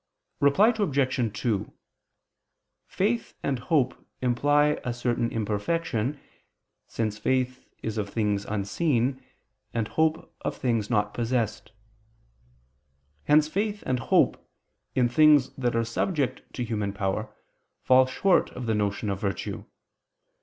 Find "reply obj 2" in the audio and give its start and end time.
0.39-1.71